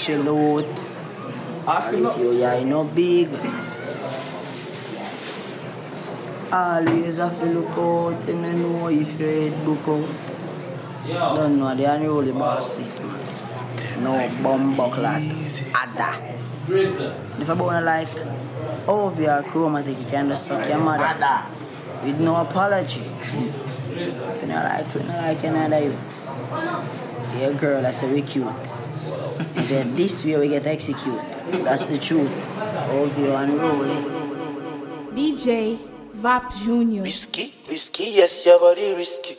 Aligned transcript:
chill 0.00 0.28
out. 0.28 0.64
Ask 1.68 1.92
him 1.92 2.06
if 2.06 2.16
you 2.16 2.32
yeah, 2.32 2.64
no 2.64 2.84
big. 2.84 3.28
Always 6.50 7.18
have 7.18 7.38
to 7.38 7.44
look 7.44 7.76
out 7.76 8.28
and 8.28 8.46
you 8.46 8.52
know 8.54 8.88
if 8.88 9.20
your 9.20 9.30
head 9.30 9.64
book 9.64 9.86
out. 9.86 11.36
Don't 11.36 11.58
know, 11.58 11.74
they 11.74 11.84
are 11.84 11.98
really 11.98 12.32
boss 12.32 12.70
this 12.70 13.00
man. 13.00 13.20
No 14.02 14.12
bomb 14.42 14.74
buckler. 14.74 15.20
Ada. 15.20 16.10
If 16.68 17.50
I 17.50 17.54
born 17.54 17.76
a 17.76 17.80
life, 17.82 18.16
over 18.88 19.22
your 19.22 19.42
chromatic, 19.42 19.98
you 19.98 20.06
can 20.06 20.28
just 20.30 20.46
suck 20.46 20.66
your 20.66 20.78
mother. 20.78 21.04
Ada. 21.04 21.46
With 22.04 22.20
no 22.20 22.36
apology. 22.36 23.02
If 23.02 24.42
you 24.42 24.48
not 24.48 24.64
like, 24.64 24.94
you 24.94 25.02
not 25.02 25.18
like 25.18 25.44
another 25.44 25.80
you. 25.84 25.98
Your 27.38 27.54
girl, 27.54 27.86
I 27.86 27.90
say 27.90 28.10
we 28.10 28.22
cute. 28.22 28.79
If 29.40 29.68
get 29.70 29.96
this 29.96 30.22
way, 30.24 30.36
we 30.38 30.48
get 30.48 30.66
execute. 30.66 31.18
That's 31.64 31.86
the 31.86 31.96
truth. 31.96 32.30
Over 32.90 33.20
you 33.20 33.32
and 33.32 33.52
rolling. 33.54 34.04
DJ 35.16 35.78
Vap 36.16 36.52
Júnior. 36.52 37.04
Risky, 37.04 37.54
risky, 37.66 38.04
yes, 38.20 38.44
your 38.44 38.58
body 38.60 38.92
risky. 38.92 39.38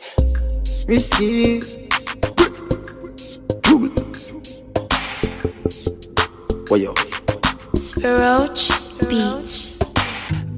Risky. 0.88 1.60
What 6.66 6.80
yo? 6.80 6.94
Roach 8.02 8.72
Beach. 9.08 9.78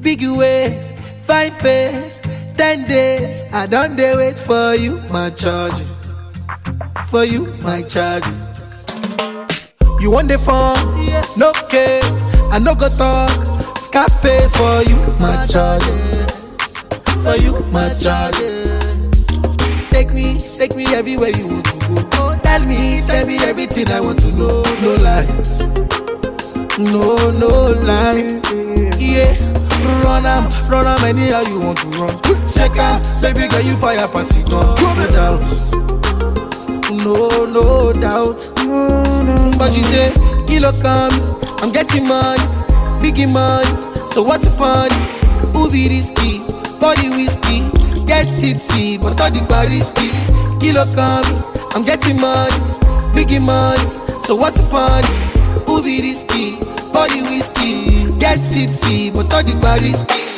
Big 0.01 0.23
ways, 0.25 0.93
fine 1.27 1.53
face, 1.53 2.23
ten 2.57 2.85
days. 2.89 3.45
I 3.53 3.67
don't 3.67 3.95
dare 3.95 4.17
wait 4.17 4.39
for 4.39 4.75
you, 4.75 5.01
my 5.13 5.29
charge. 5.31 5.85
For 7.11 7.25
you, 7.25 7.47
my 7.61 7.83
charge. 7.83 8.25
You 10.05 10.11
want 10.11 10.29
the 10.29 10.37
phone? 10.37 10.77
No 11.41 11.51
case. 11.73 12.05
I 12.53 12.59
no 12.59 12.75
go 12.75 12.93
talk. 12.93 13.33
Scarface 13.79 14.53
for 14.53 14.85
you, 14.85 15.01
my 15.17 15.33
charge. 15.49 15.81
For 17.25 17.41
you, 17.41 17.57
my 17.73 17.89
charge. 17.89 18.37
Take 19.89 20.13
me, 20.13 20.37
take 20.37 20.77
me 20.77 20.85
everywhere 20.93 21.31
you 21.33 21.49
want 21.49 21.65
to 21.65 21.79
go. 21.89 21.97
Oh, 22.21 22.37
tell 22.43 22.61
me, 22.67 23.01
tell 23.07 23.25
me 23.27 23.39
everything 23.49 23.89
I 23.89 24.01
want 24.03 24.19
to 24.19 24.37
know. 24.37 24.61
No 24.85 24.93
lies. 25.01 25.65
No, 26.77 27.17
no 27.41 27.73
lie. 27.81 28.29
Yeah, 29.01 29.33
run 30.05 30.27
am, 30.29 30.53
run 30.69 30.85
am 30.85 31.01
anyhow 31.09 31.49
you 31.49 31.63
want 31.65 31.79
to 31.79 31.89
run. 31.97 32.13
Check 32.53 32.77
out, 32.77 33.09
baby 33.23 33.49
girl, 33.49 33.63
you 33.63 33.75
fire 33.81 33.97
pass 34.13 34.37
it 34.37 34.51
gun. 34.51 34.69
No 34.85 35.09
doubt, 35.09 35.41
no, 37.05 37.45
no 37.45 37.93
doubt. 37.93 38.49
But 39.59 39.77
you 39.77 39.85
say, 39.85 40.13
kilo 40.47 40.73
come, 40.81 41.13
I'm 41.61 41.73
getting 41.73 42.09
money, 42.09 42.41
biggie 43.01 43.31
money. 43.31 43.69
So 44.11 44.23
what's 44.23 44.45
the 44.45 44.51
fun? 44.57 44.91
Be 45.73 45.89
risky? 45.89 46.39
Body 46.81 47.09
whiskey, 47.11 47.67
get 48.07 48.25
tipsy, 48.25 48.99
but 48.99 49.21
all 49.21 49.31
the 49.31 49.45
bar 49.49 49.67
risky. 49.67 50.11
Kilo 50.61 50.85
come, 50.95 51.25
I'm 51.75 51.85
getting 51.85 52.21
money, 52.21 52.53
biggie 53.13 53.45
money. 53.45 53.83
So 54.25 54.37
what's 54.37 54.61
the 54.61 54.67
fun? 54.71 55.03
Be 55.83 56.01
risky? 56.01 56.57
Body 56.93 57.21
whiskey, 57.23 58.13
get 58.19 58.39
tipsy, 58.39 59.11
but 59.11 59.33
all 59.35 59.43
the 59.43 59.59
bar. 59.61 59.79
Risky, 59.79 60.34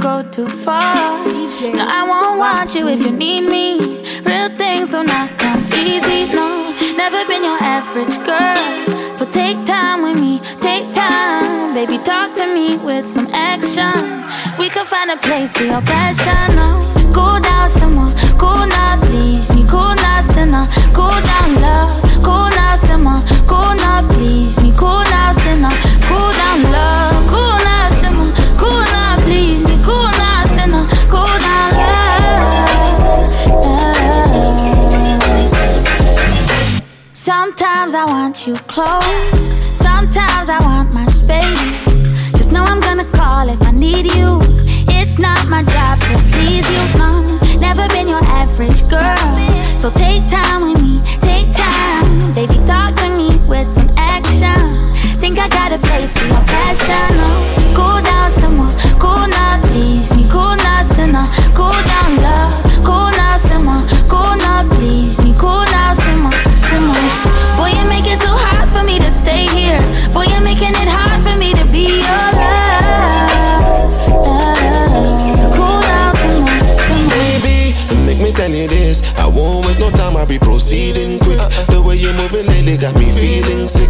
go 0.00 0.22
too 0.22 0.48
far. 0.48 1.24
No, 1.74 1.84
I 1.86 2.04
won't 2.08 2.38
want 2.38 2.74
you 2.74 2.88
if 2.88 3.00
you 3.02 3.10
need 3.10 3.42
me. 3.42 3.78
Real 4.24 4.48
things 4.56 4.88
do 4.88 5.02
not 5.02 5.36
come 5.38 5.64
easy. 5.74 6.32
No, 6.34 6.72
never 6.96 7.26
been 7.26 7.42
your 7.42 7.58
average 7.60 8.16
girl. 8.24 9.14
So 9.14 9.24
take 9.30 9.64
time 9.66 10.02
with 10.02 10.20
me, 10.20 10.40
take 10.60 10.92
time. 10.94 11.74
Baby, 11.74 11.98
talk 11.98 12.34
to 12.34 12.46
me 12.46 12.76
with 12.78 13.08
some 13.08 13.28
action. 13.32 13.94
We 14.58 14.68
could 14.68 14.86
find 14.86 15.10
a 15.10 15.16
place 15.16 15.56
for 15.56 15.64
your 15.64 15.82
passion. 15.82 16.56
No, 16.56 16.78
cool 17.12 17.40
down, 17.40 17.68
someone. 17.68 18.12
Cool 18.38 18.66
now, 18.66 19.00
please 19.02 19.52
me. 19.54 19.66
Cool 19.66 19.94
now, 19.94 20.22
sinner. 20.22 20.66
Cool 20.94 21.20
down, 21.30 21.54
love. 21.60 21.90
Cool 22.22 22.48
now, 22.50 22.76
simmer. 22.76 23.20
Cool 23.46 23.74
now, 23.76 24.06
please 24.10 24.60
me. 24.62 24.72
Cool 24.76 25.02
now, 25.10 25.32
sinner. 25.32 25.74
Cool 26.08 26.32
down, 26.32 26.62
love. 26.72 26.77
You 38.48 38.54
close. 38.66 39.48
Sometimes 39.76 40.48
I 40.48 40.58
want 40.64 40.94
my 40.94 41.06
space. 41.08 42.02
Just 42.32 42.50
know 42.50 42.64
I'm 42.64 42.80
gonna 42.80 43.04
call 43.04 43.46
if 43.46 43.60
I 43.60 43.72
need 43.72 44.06
you. 44.14 44.40
It's 44.88 45.18
not 45.18 45.46
my 45.48 45.62
job 45.62 45.98
to 45.98 46.14
please 46.32 46.66
you, 46.74 46.98
no. 46.98 47.10
Never 47.60 47.86
been 47.88 48.08
your 48.08 48.24
average 48.24 48.88
girl. 48.88 49.16
So 49.76 49.90
take 49.90 50.26
time 50.28 50.62
with 50.62 50.80
me, 50.80 51.02
take 51.20 51.52
time. 51.54 52.32
Baby, 52.32 52.56
talk 52.64 52.94
to 52.96 53.08
me 53.18 53.36
with 53.46 53.70
some 53.70 53.90
action. 53.98 54.88
Think 55.20 55.38
I 55.38 55.48
got 55.48 55.72
a 55.72 55.78
place 55.78 56.16
for 56.16 56.24
your 56.24 56.44
passion. 56.46 57.16
No. 57.18 57.57
Be 80.28 80.38
proceeding 80.38 81.18
quick. 81.18 81.40
The 81.72 81.80
way 81.80 81.96
you're 81.96 82.12
moving 82.12 82.46
lately 82.46 82.76
got 82.76 82.94
me 82.94 83.08
feeling 83.10 83.66
sick. 83.66 83.88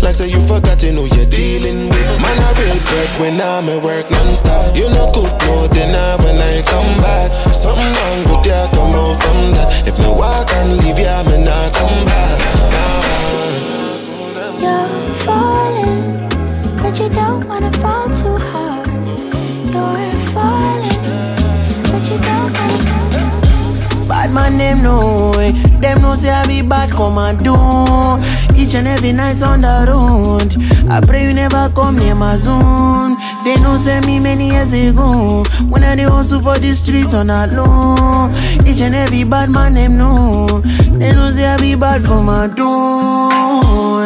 Like 0.00 0.14
say 0.14 0.28
you 0.30 0.40
forgot 0.40 0.78
to 0.80 0.92
know 0.92 1.04
you're 1.04 1.26
dealing 1.26 1.90
with. 1.90 2.22
Man, 2.22 2.38
I 2.38 2.50
real 2.62 2.78
break 2.86 3.10
when 3.18 3.34
I'm 3.42 3.66
at 3.68 3.82
work 3.82 4.06
non-stop. 4.10 4.70
You 4.76 4.86
know 4.94 5.10
cook 5.10 5.26
no 5.50 5.66
dinner 5.66 6.14
when 6.22 6.38
I 6.38 6.62
come 6.62 6.94
back. 7.02 7.34
Something 7.50 7.90
wrong 7.90 8.20
with 8.30 8.46
ya, 8.46 8.70
come 8.70 8.94
out 8.94 9.18
from 9.18 9.38
that. 9.58 9.66
If 9.82 9.98
me 9.98 10.06
walk 10.06 10.48
and 10.62 10.78
leave 10.78 10.98
ya, 11.02 11.26
me 11.26 11.42
not 11.42 11.74
come 11.74 11.98
back. 12.06 12.38
You're 14.62 14.86
falling, 15.26 16.22
but 16.78 16.94
you 17.00 17.08
don't 17.10 17.44
wanna 17.50 17.72
fall 17.82 18.06
too 18.14 18.38
hard. 18.38 18.86
You're 19.74 20.22
falling, 20.30 21.02
but 21.90 22.02
you 22.06 22.16
don't 22.22 22.52
wanna 22.54 22.78
fall. 22.86 24.06
Bad 24.06 24.30
man, 24.30 24.58
them 24.58 24.82
know 24.82 25.32
it. 25.34 25.69
Them 25.90 26.02
know 26.02 26.14
say 26.14 26.30
I 26.30 26.46
be 26.46 26.62
bad, 26.62 26.92
come 26.92 27.18
and 27.18 27.36
do. 27.42 27.52
Each 28.56 28.76
and 28.76 28.86
every 28.86 29.10
night 29.10 29.42
on 29.42 29.60
the 29.62 29.86
road. 29.88 30.54
I 30.88 31.00
pray 31.04 31.24
you 31.24 31.34
never 31.34 31.68
come 31.74 31.98
near 31.98 32.14
my 32.14 32.36
zone. 32.36 33.16
They 33.42 33.56
know 33.56 33.74
send 33.76 34.06
me 34.06 34.20
many 34.20 34.50
years 34.50 34.72
ago. 34.72 35.42
When 35.68 35.82
I 35.82 35.96
dey 35.96 36.04
hustle 36.04 36.42
for 36.42 36.56
the 36.56 36.74
streets 36.74 37.12
on 37.12 37.26
low. 37.26 38.30
Each 38.64 38.80
and 38.82 38.94
every 38.94 39.24
bad 39.24 39.50
man 39.50 39.74
them 39.74 39.98
know. 39.98 40.60
They 40.96 41.10
know 41.12 41.32
say 41.32 41.46
I 41.48 41.56
be 41.56 41.74
bad 41.74 42.04
commando. 42.04 43.26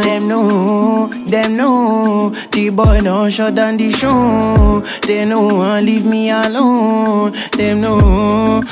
Them 0.00 0.26
know, 0.26 1.08
them 1.26 1.54
know. 1.58 2.31
The 2.50 2.70
boy 2.70 3.02
don't 3.02 3.31
shut 3.31 3.56
down 3.56 3.76
the 3.76 3.92
show. 3.92 4.81
They 5.06 5.26
know 5.26 5.60
and 5.60 5.84
leave 5.84 6.06
me 6.06 6.31
alone. 6.31 7.32
Them 7.52 7.82
know. 7.82 8.62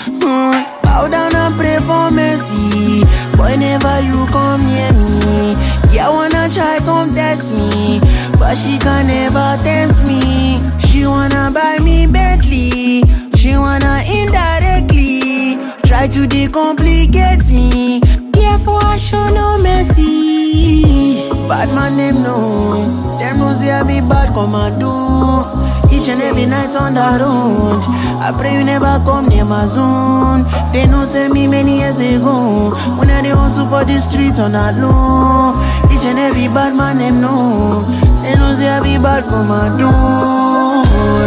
Bow 0.93 1.09
down 1.09 1.35
and 1.35 1.55
pray 1.56 1.79
for 1.89 2.11
mercy. 2.11 3.00
Whenever 3.41 4.00
you 4.03 4.27
come 4.27 4.61
near 4.67 4.93
me, 4.93 5.56
yeah, 5.91 6.11
wanna 6.11 6.50
try 6.53 6.81
come 6.81 7.15
test 7.15 7.50
me, 7.56 7.99
but 8.39 8.55
she 8.56 8.77
can 8.79 9.06
never 9.06 9.56
tempt 9.65 10.06
me. 10.06 10.61
She 10.85 11.06
wanna 11.06 11.50
buy 11.50 11.79
me 11.79 12.06
Bentley, 12.06 13.05
she 13.35 13.56
wanna 13.56 14.05
indirectly 14.05 15.56
try 15.83 16.09
to 16.09 16.29
decomplicate 16.29 17.49
me. 17.50 18.00
Therefore, 18.31 18.85
I 18.85 18.99
show 18.99 19.31
no 19.31 19.56
mercy. 19.62 21.31
Bad 21.49 21.71
man, 21.75 21.97
them 21.97 22.23
know, 22.23 23.19
them 23.19 23.38
know 23.38 23.55
say 23.55 23.71
I 23.71 23.83
be 23.83 24.00
bad 24.06 24.35
commando. 24.35 25.72
Each 26.02 26.08
and 26.08 26.20
every 26.22 26.46
night 26.46 26.75
on 26.75 26.94
the 26.94 27.19
road. 27.22 27.81
I 28.20 28.32
pray 28.37 28.54
you 28.58 28.64
never 28.64 28.99
come 29.04 29.28
near 29.28 29.44
my 29.44 29.66
zone. 29.66 30.43
They 30.72 30.84
know 30.84 31.04
send 31.04 31.32
me 31.32 31.46
many 31.46 31.78
years 31.78 32.00
ago. 32.00 32.70
When 32.99 33.08
I 33.08 33.22
dey 33.22 33.28
hustle 33.31 33.69
for 33.69 33.84
the 33.84 34.00
streets 34.00 34.40
on 34.40 34.50
that 34.52 34.75
low. 34.78 35.54
Each 35.94 36.04
and 36.04 36.19
every 36.19 36.49
bad 36.49 36.75
man 36.75 36.99
them 36.99 37.20
know. 37.20 37.84
They 38.25 38.34
know 38.34 38.52
say 38.54 38.69
I 38.69 38.82
be 38.82 38.99
bad 38.99 39.22
commando. 39.31 39.90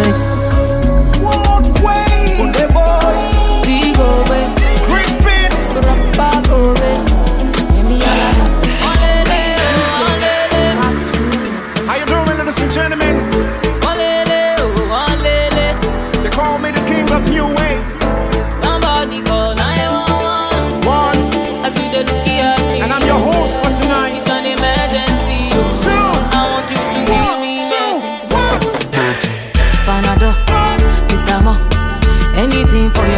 Vigo, 0.04 0.35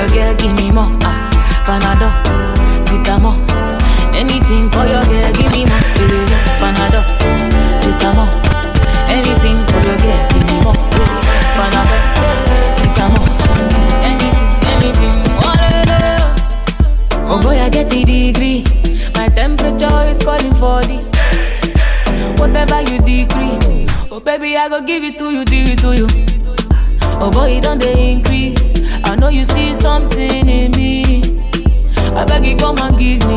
your 0.08 0.34
girl, 0.34 0.36
give 0.36 0.56
me 0.56 0.72
more. 0.72 0.90
Ah, 1.04 1.30
Panado, 1.66 2.10
Sitamo. 2.86 3.34
Anything 4.14 4.70
for 4.70 4.86
your 4.86 5.04
girl, 5.04 5.32
give 5.34 5.52
me 5.52 5.66
more. 5.66 5.82
Panado, 6.60 7.02
Sitamo. 7.82 8.26
Anything 9.08 9.66
for 9.68 9.82
your 9.88 9.98
girl, 9.98 10.28
give 10.30 10.46
me 10.46 10.62
more. 10.62 10.74
Panado, 11.58 11.98
Sitamo. 12.78 13.22
Anything, 14.04 14.50
anything. 14.74 15.18
Walele. 15.42 16.02
Oh 17.30 17.40
boy, 17.42 17.60
I 17.60 17.70
get 17.70 17.92
a 17.94 18.04
degree. 18.04 18.64
My 19.16 19.28
temperature 19.30 20.06
is 20.06 20.20
calling 20.20 20.54
for 20.56 20.82
the 20.84 20.98
whatever 22.38 22.82
you 22.82 23.00
decree. 23.00 23.88
Oh 24.12 24.20
baby, 24.20 24.56
I 24.58 24.70
go 24.70 24.82
give 24.82 25.04
it 25.04 25.18
to 25.18 25.32
you, 25.32 25.46
give 25.46 25.68
it 25.68 25.80
to 25.80 25.96
you. 25.96 26.08
Oh 27.20 27.32
boy, 27.32 27.58
it 27.58 27.64
don't 27.64 27.80
they 27.80 28.12
increase. 28.14 28.77
Something 29.82 30.48
in 30.50 30.72
me. 30.72 31.22
I 32.16 32.26
beg 32.26 32.46
you 32.46 32.56
come 32.58 32.78
and 32.80 32.98
give 32.98 33.28
me. 33.28 33.37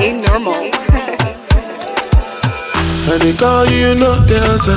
Ain't 0.00 0.22
normal. 0.26 0.70
And 3.08 3.22
they 3.22 3.32
call 3.32 3.64
you, 3.64 3.88
you 3.88 3.94
the 3.96 4.36
answer. 4.52 4.76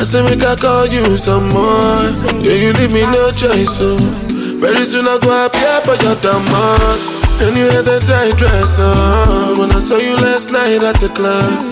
I 0.00 0.04
say 0.08 0.24
make 0.24 0.40
I 0.40 0.56
call 0.56 0.88
you 0.88 1.18
some 1.18 1.52
more. 1.52 2.08
Yeah, 2.40 2.56
you 2.56 2.72
leave 2.72 2.88
me 2.88 3.04
no 3.12 3.28
choice, 3.30 3.76
so 3.76 4.00
very 4.56 4.88
soon 4.88 5.04
I 5.04 5.20
go 5.20 5.28
appear 5.28 5.84
for 5.84 6.00
your 6.00 6.16
demand. 6.24 6.96
And 7.44 7.52
you 7.60 7.68
had 7.68 7.84
that 7.84 8.08
tight 8.08 8.40
dress 8.40 8.80
on 8.80 9.58
when 9.58 9.70
I 9.72 9.80
saw 9.80 9.98
you 10.00 10.16
last 10.16 10.50
night 10.50 10.80
at 10.80 10.96
the 10.96 11.12
club. 11.12 11.68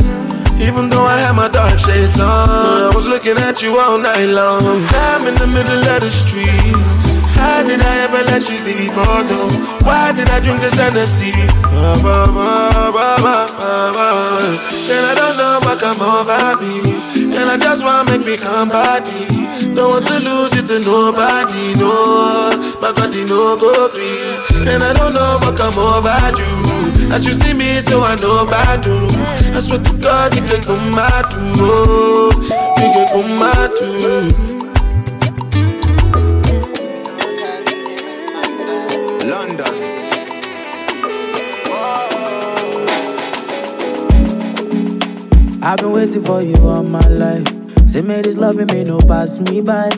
Even 0.60 0.90
though 0.90 1.08
I 1.08 1.16
had 1.16 1.32
my 1.32 1.48
dark 1.48 1.78
shades 1.78 2.20
on, 2.20 2.28
I 2.28 2.92
was 2.94 3.08
looking 3.08 3.38
at 3.38 3.62
you 3.62 3.78
all 3.80 3.96
night 3.96 4.28
long. 4.28 4.84
I'm 5.08 5.26
in 5.26 5.34
the 5.40 5.46
middle 5.46 5.80
of 5.80 6.00
the 6.04 6.10
street. 6.10 6.76
How 7.48 7.64
did 7.64 7.80
I 7.80 7.94
ever 8.04 8.22
let 8.28 8.44
you 8.44 8.58
leave? 8.68 8.92
Oh 8.92 9.24
no, 9.24 9.40
why 9.86 10.12
did 10.12 10.28
I 10.28 10.38
drink 10.38 10.60
this 10.60 10.74
Hennessy? 10.76 11.32
Ba, 11.64 11.96
ba, 12.04 12.92
ba. 12.92 13.36
And 14.92 15.02
I 15.10 15.12
don't 15.16 15.36
know 15.40 15.56
what 15.64 15.80
come 15.80 16.00
over 16.00 16.60
me. 16.60 16.84
And 17.34 17.48
I 17.48 17.56
just 17.56 17.82
wanna 17.82 18.10
make 18.10 18.24
me 18.26 18.36
come 18.36 18.68
body. 18.68 19.24
Don't 19.74 19.90
want 19.90 20.06
to 20.06 20.18
lose 20.20 20.52
it 20.54 20.66
to 20.68 20.78
nobody, 20.84 21.72
no. 21.80 22.52
My 22.80 22.92
God, 22.92 23.14
you 23.14 23.24
know 23.26 23.56
go 23.56 23.88
free. 23.88 24.68
And 24.68 24.82
I 24.84 24.92
don't 24.92 25.14
know 25.14 25.38
what 25.40 25.56
come 25.56 25.78
over 25.78 26.20
you. 26.36 27.12
As 27.12 27.24
you 27.26 27.32
see 27.32 27.54
me, 27.54 27.80
so 27.80 28.02
I 28.02 28.14
know 28.16 28.44
bad 28.44 28.82
do. 28.82 28.94
I 29.56 29.60
swear 29.60 29.78
to 29.78 29.92
God, 29.96 30.34
you 30.36 30.42
can 30.42 30.60
come 30.62 30.94
mad 30.94 31.24
too. 31.30 31.64
Oh, 31.64 32.30
you 32.76 32.88
can 32.92 33.06
come 33.08 33.38
mad 33.38 33.70
too. 33.78 34.57
I've 45.68 45.76
been 45.80 45.92
waiting 45.92 46.24
for 46.24 46.40
you 46.40 46.56
all 46.66 46.82
my 46.82 47.06
life. 47.08 47.46
Say, 47.90 48.00
me 48.00 48.22
this 48.22 48.38
loving 48.38 48.68
me 48.68 48.84
no 48.84 49.00
pass 49.00 49.38
me 49.38 49.60
by. 49.60 49.90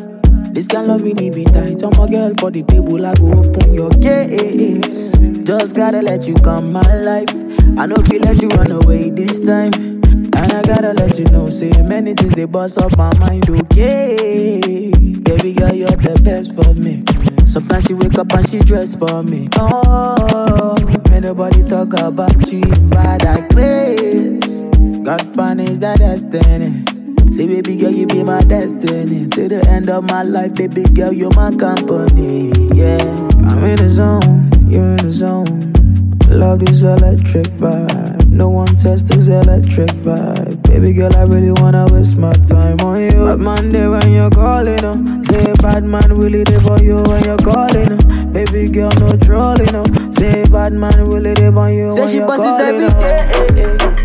This 0.50 0.66
kind 0.66 0.88
loving 0.88 1.14
me 1.14 1.30
be 1.30 1.44
tight. 1.44 1.80
I'm 1.84 1.92
a 1.92 2.10
girl 2.10 2.34
for 2.40 2.50
the 2.50 2.64
table, 2.64 3.06
I 3.06 3.14
go 3.14 3.38
open 3.38 3.72
your 3.72 3.90
case. 3.90 5.12
Just 5.46 5.76
gotta 5.76 6.02
let 6.02 6.26
you 6.26 6.34
come 6.34 6.72
my 6.72 6.96
life. 6.96 7.30
I 7.78 7.86
know 7.86 7.94
if 7.98 8.08
you 8.08 8.18
let 8.18 8.42
you 8.42 8.48
run 8.48 8.72
away 8.72 9.10
this 9.10 9.38
time. 9.38 9.72
And 9.72 10.52
I 10.52 10.60
gotta 10.62 10.92
let 10.92 11.16
you 11.20 11.26
know, 11.26 11.48
say 11.50 11.70
many 11.84 12.14
things 12.14 12.32
they 12.32 12.46
bust 12.46 12.76
up 12.76 12.96
my 12.96 13.16
mind, 13.18 13.48
okay. 13.48 14.90
Baby 14.90 15.52
girl, 15.52 15.72
you're 15.72 15.88
the 15.90 16.20
best 16.24 16.52
for 16.52 16.74
me. 16.74 17.04
Sometimes 17.46 17.84
she 17.84 17.94
wake 17.94 18.18
up 18.18 18.32
and 18.32 18.50
she 18.50 18.58
dress 18.58 18.96
for 18.96 19.22
me. 19.22 19.48
Oh, 19.56 20.74
may 21.10 21.20
nobody 21.20 21.62
talk 21.68 21.92
about 21.92 22.50
you 22.50 22.60
in 22.60 22.90
bad 22.90 23.22
like 23.22 23.50
God 25.10 25.34
punish 25.34 25.78
that 25.78 25.98
destiny. 25.98 26.84
Say, 27.34 27.48
baby 27.48 27.76
girl, 27.76 27.90
you 27.90 28.06
be 28.06 28.22
my 28.22 28.42
destiny. 28.42 29.26
To 29.30 29.48
the 29.48 29.66
end 29.68 29.90
of 29.90 30.04
my 30.04 30.22
life, 30.22 30.54
baby 30.54 30.84
girl, 30.84 31.12
you're 31.12 31.34
my 31.34 31.50
company. 31.56 32.52
Yeah, 32.72 33.02
I'm 33.50 33.64
in 33.64 33.74
the 33.74 33.88
zone, 33.90 34.70
you're 34.70 34.84
in 34.84 34.98
the 34.98 35.10
zone. 35.10 35.72
Love 36.28 36.60
this 36.60 36.84
electric 36.84 37.46
vibe. 37.46 38.28
No 38.28 38.50
one 38.50 38.68
test 38.76 39.08
this 39.08 39.26
electric 39.26 39.90
vibe. 40.06 40.62
Baby 40.62 40.92
girl, 40.92 41.16
I 41.16 41.22
really 41.22 41.50
wanna 41.60 41.88
waste 41.90 42.16
my 42.16 42.32
time 42.46 42.78
on 42.78 43.00
you. 43.00 43.10
Bad 43.10 43.40
man 43.40 43.72
there 43.72 43.90
when 43.90 44.12
you're 44.12 44.30
calling, 44.30 44.84
uh. 44.84 45.24
Say 45.24 45.52
bad 45.54 45.82
man 45.82 46.12
really 46.16 46.44
there 46.44 46.60
for 46.60 46.78
you 46.78 47.02
when 47.02 47.24
you're 47.24 47.36
calling, 47.38 47.94
uh. 47.98 48.26
Baby 48.26 48.68
girl, 48.68 48.92
no 49.00 49.16
trolling, 49.16 49.74
uh. 49.74 50.12
Say 50.12 50.46
bad 50.46 50.72
man 50.72 51.08
really 51.08 51.34
there 51.34 51.50
for 51.50 51.68
you 51.68 51.90
Say 51.94 52.00
when 52.00 52.08
she 52.10 52.16
you're 52.18 52.26
calling, 52.28 52.82
every 52.84 53.56
day, 53.56 53.99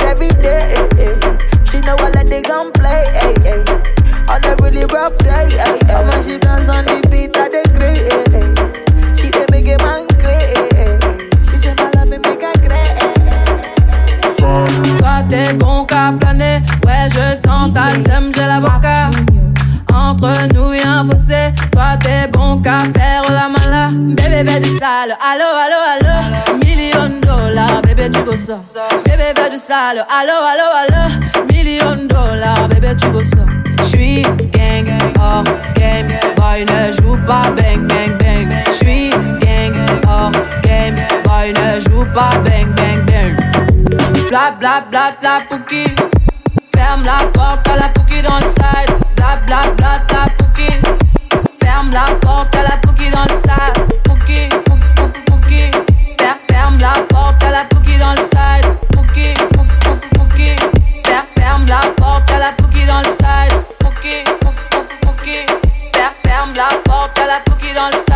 eh. 0.00 0.06
every 0.10 0.28
day. 0.42 0.60
eh, 0.74 0.88
eh. 0.98 1.14
She 1.70 1.80
know 1.80 1.96
I 1.98 2.10
let 2.14 2.28
they 2.28 2.42
gun 2.42 2.72
play, 2.72 3.04
eh, 3.20 3.64
on 4.30 4.44
a 4.44 4.54
really 4.62 4.84
rough 4.86 5.16
day. 5.18 5.48
Eh. 5.58 6.02
When 6.08 6.22
she 6.22 6.38
dance 6.38 6.68
on 6.68 6.84
the 6.84 7.00
beat, 7.10 7.32
great. 7.76 8.02
Eh, 8.12 8.38
eh. 8.38 9.14
She 9.14 9.30
dey 9.30 9.46
make 9.50 9.68
a 9.68 9.76
man 9.82 10.06
crazy. 10.18 10.64
She 11.50 11.58
say 11.58 11.74
my 11.74 11.90
love 11.94 12.12
it 12.12 12.20
make. 12.22 12.42
Eh, 12.42 12.46
eh. 12.70 13.16
Toi 14.98 15.22
t'es 15.30 15.52
bon 15.54 15.84
qu'à 15.84 16.12
planer, 16.18 16.60
ouais 16.86 17.08
je 17.10 17.36
sens, 17.46 17.70
le 17.74 18.08
seum, 18.08 18.30
j'ai 18.34 18.46
l'avocat. 18.46 19.10
Entre 19.92 20.52
nous 20.54 20.72
y'a 20.74 20.90
un 21.00 21.04
fossé, 21.04 21.52
toi 21.72 21.96
t'es 22.02 22.26
bon 22.28 22.60
qu'à 22.62 22.78
faire 22.96 23.22
la 23.30 23.48
mala. 23.48 23.90
Bébé 23.92 24.44
fais 24.50 24.60
du 24.60 24.70
sale, 24.76 25.16
allo 25.20 25.48
allo 25.64 25.78
allo. 25.92 26.58
Million 26.64 27.20
dollars, 27.20 27.80
bébé 28.08 28.18
tu 28.18 28.30
veux 28.30 28.36
ça. 28.36 28.60
Bébé 29.04 29.50
du 29.50 29.56
sale, 29.56 30.04
allo 30.08 30.32
allo 30.52 30.66
allo. 30.82 31.46
Million 31.52 32.06
dollars, 32.06 32.68
bébé 32.68 32.94
tu 32.96 33.06
veux 33.08 33.24
ça. 33.24 33.44
J'suis 33.82 34.22
gang, 34.22 34.88
hors 35.18 35.44
game, 35.74 36.08
boy 36.36 36.64
ne 36.64 36.92
joue 36.92 37.16
pas 37.26 37.50
bang 37.56 37.86
bang 37.86 38.16
bang. 38.18 38.48
J'suis 38.70 39.10
gang, 39.10 39.74
hors 40.08 40.32
game, 40.62 40.96
boy 41.24 41.52
ne 41.52 41.80
joue 41.80 42.04
pas 42.14 42.38
bang 42.44 42.72
bang 42.74 43.04
bang. 43.06 43.36
Bla 44.28 44.52
bla 44.58 44.84
bla 44.90 45.12
bla 45.20 45.40
pouki. 45.48 45.84
Ferme 46.74 47.02
la 47.04 47.26
porte 47.32 47.68
à 47.68 47.76
la 47.76 47.88
pouki 47.88 48.22
dans 48.22 48.36
le 48.36 48.44
side. 48.44 48.94
Bla 49.16 49.38
bla 49.46 49.72
bla 49.76 50.00
bla 50.08 50.26
pouki. 50.38 50.72
Ferme 51.62 51.90
la 51.92 52.14
porte 52.20 52.54
à 52.54 52.62
la 52.62 52.76
pouki 52.78 53.10
dans 53.10 53.22
le 53.22 53.36
pouki, 54.04 54.48
pouki, 54.48 54.48
dans 67.76 67.88
le 67.88 68.15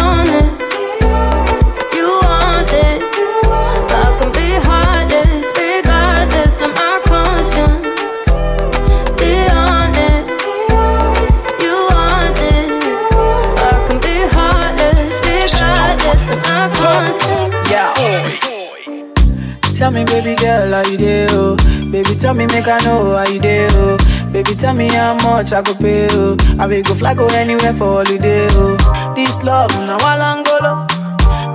Tell 19.81 19.89
me, 19.89 20.05
baby 20.05 20.35
girl, 20.35 20.69
how 20.71 20.87
you 20.91 20.95
dey, 20.97 21.25
oh? 21.31 21.55
Baby, 21.91 22.13
tell 22.15 22.35
me, 22.35 22.45
make 22.45 22.67
I 22.67 22.77
know 22.85 23.17
how 23.17 23.27
you 23.27 23.39
dey, 23.39 23.67
oh? 23.71 23.97
Baby, 24.31 24.53
tell 24.53 24.75
me 24.75 24.87
how 24.89 25.15
much 25.15 25.51
I 25.53 25.63
go 25.63 25.73
pay, 25.73 26.07
oh? 26.11 26.37
I 26.59 26.67
will 26.67 26.83
go 26.83 26.93
fly, 26.93 27.15
go 27.15 27.25
oh 27.25 27.33
anywhere 27.35 27.73
for 27.73 28.03
holiday, 28.05 28.45
oh? 28.51 29.13
This 29.15 29.41
love, 29.43 29.71
now 29.71 29.97
one 29.97 30.19
angolo. 30.19 30.87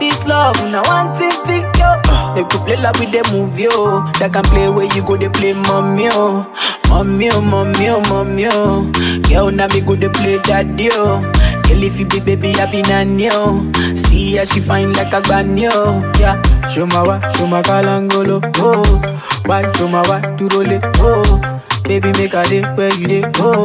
This 0.01 0.27
love, 0.27 0.57
now 0.73 0.83
one 0.83 1.15
thing, 1.15 1.31
thing, 1.47 1.63
yo. 1.79 2.35
They 2.35 2.43
could 2.43 2.63
play 2.67 2.77
like 2.77 2.99
with 2.99 3.13
the 3.13 3.23
movie, 3.33 3.69
oh. 3.71 4.03
That 4.19 4.33
can 4.33 4.43
play 4.43 4.69
where 4.71 4.87
you 4.93 5.05
go, 5.05 5.17
they 5.17 5.29
play 5.29 5.53
mommy, 5.53 6.09
oh. 6.11 6.53
Mommy, 6.89 7.31
oh, 7.31 7.41
mommy, 7.41 7.89
oh, 7.91 8.01
mommy, 8.11 8.47
oh. 8.51 8.91
Girl, 9.31 9.53
now 9.53 9.69
me 9.69 9.81
go, 9.83 9.95
they 9.95 10.09
play 10.09 10.39
daddy, 10.43 10.89
oh. 10.91 11.23
Girl, 11.69 11.83
if 11.83 11.99
you 11.99 12.07
be 12.07 12.21
baby, 12.21 12.53
be 12.71 12.83
nanny, 12.83 13.29
oh. 13.33 13.71
See 13.95 14.37
how 14.37 14.45
she 14.45 14.61
fine 14.61 14.93
like 14.93 15.13
a 15.13 15.21
granny, 15.23 15.67
oh. 15.71 16.01
Yeah, 16.19 16.41
show 16.69 16.87
my 16.87 17.03
wa, 17.03 17.21
show 17.33 17.47
my 17.47 17.63
kalangolo, 17.63 18.41
oh. 18.59 19.03
Why, 19.47 19.71
show 19.73 19.89
my 19.89 20.03
wa, 20.09 20.21
to 20.37 20.49
roll 20.49 20.71
it, 20.71 20.83
oh. 20.99 21.61
Baby, 21.85 22.13
make 22.13 22.35
a 22.35 22.43
day 22.45 22.63
where 22.75 22.93
you 22.95 23.07
day, 23.09 23.25
oh. 23.39 23.63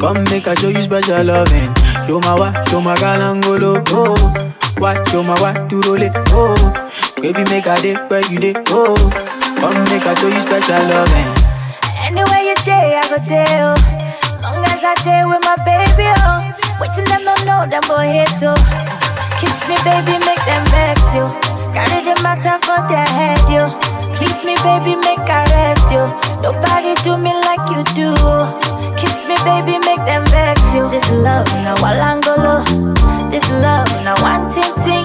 Come 0.00 0.22
make 0.30 0.46
a 0.46 0.54
show 0.56 0.68
you 0.68 0.80
special 0.82 1.24
loving. 1.24 1.74
Show 2.06 2.20
my 2.20 2.34
wa, 2.38 2.64
show 2.66 2.80
my 2.80 2.94
kalangolo, 2.96 3.82
oh. 3.90 4.14
Why, 4.78 5.02
show 5.04 5.22
my 5.22 5.34
wa, 5.40 5.52
to 5.68 5.80
roll 5.82 6.02
it, 6.02 6.12
oh. 6.30 6.90
Baby, 7.20 7.44
make 7.50 7.66
a 7.66 7.76
day 7.80 7.94
where 8.08 8.24
you 8.30 8.38
day, 8.38 8.54
oh. 8.68 8.94
Come 9.60 9.84
make 9.84 10.04
a 10.04 10.14
show 10.16 10.28
you 10.28 10.40
special 10.40 10.82
loving. 10.86 11.34
Anywhere 12.06 12.42
you 12.42 12.54
day, 12.64 12.98
I 12.98 13.06
go 13.10 13.18
there. 13.26 13.74
Oh. 13.74 13.76
Long 14.42 14.64
as 14.64 14.82
I 14.82 14.94
stay 15.02 15.24
with 15.26 15.42
my 15.42 15.56
baby, 15.66 16.08
oh. 16.22 16.47
Waiting 16.80 17.04
them 17.10 17.24
don't 17.26 17.44
know 17.44 17.66
them 17.66 17.82
boy 17.90 18.06
here 18.06 18.32
too. 18.38 18.54
Kiss 19.38 19.58
me, 19.66 19.74
baby, 19.82 20.14
make 20.22 20.42
them 20.46 20.64
vex 20.70 21.02
you. 21.14 21.26
Carry 21.74 22.02
the 22.06 22.14
matter 22.22 22.54
for 22.66 22.78
their 22.86 23.06
head, 23.06 23.42
you. 23.50 23.62
Kiss 24.18 24.42
me, 24.46 24.54
baby, 24.62 24.94
make 24.94 25.26
I 25.26 25.42
rest 25.50 25.86
you. 25.90 26.06
Nobody 26.42 26.94
do 27.02 27.18
me 27.18 27.34
like 27.46 27.66
you 27.70 27.82
do. 27.98 28.14
Kiss 28.98 29.26
me, 29.26 29.34
baby, 29.46 29.78
make 29.86 30.02
them 30.06 30.24
vex 30.30 30.58
you. 30.74 30.88
This 30.90 31.06
love, 31.10 31.46
now 31.66 31.76
walangolo. 31.82 32.62
This 33.30 33.46
love, 33.62 33.90
now 34.02 34.14
one 34.22 34.46
ting 34.50 34.74
ting 34.82 34.97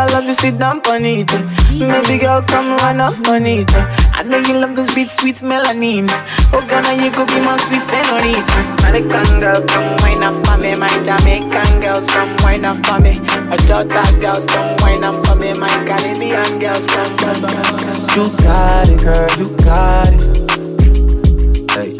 I 0.00 0.06
love 0.06 0.24
you, 0.24 0.32
sit 0.32 0.56
down 0.56 0.80
on 0.88 1.04
it. 1.04 1.28
Baby 1.68 2.24
girl, 2.24 2.40
come 2.40 2.74
run 2.78 3.00
up 3.00 3.20
on 3.28 3.44
it. 3.44 3.68
I 4.16 4.22
know 4.22 4.38
you 4.38 4.54
love 4.56 4.74
this 4.74 4.94
beat, 4.94 5.10
sweet 5.10 5.36
melanin. 5.44 6.08
Oh, 6.54 6.60
Ghana, 6.64 7.04
you 7.04 7.10
could 7.10 7.28
be 7.28 7.38
my 7.44 7.54
sweet 7.68 7.84
senorita. 7.84 8.80
American 8.80 9.40
girl, 9.44 9.60
come 9.68 9.96
wine 10.00 10.22
up 10.24 10.40
for 10.46 10.56
me. 10.56 10.74
My 10.74 10.88
Jamaican 11.04 11.82
girls, 11.84 12.06
come 12.08 12.32
wine 12.40 12.64
up 12.64 12.80
for 12.86 12.98
me. 12.98 13.20
My 13.44 13.58
Jota 13.68 14.00
girls, 14.18 14.46
come 14.46 14.74
wine 14.80 15.04
up 15.04 15.20
for 15.26 15.36
me. 15.36 15.52
My 15.52 15.68
Caribbean 15.84 16.58
girls, 16.58 16.86
come, 16.86 17.16
come, 17.18 17.42
come. 17.44 18.08
You 18.16 18.32
got 18.40 18.88
it, 18.88 19.00
girl, 19.04 19.28
you 19.36 19.48
got 19.58 20.08
it. 20.16 20.22
Hey. 21.76 21.92